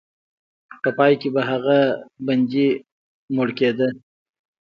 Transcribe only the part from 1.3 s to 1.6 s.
به